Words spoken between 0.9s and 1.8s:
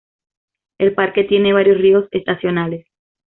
parque tiene varios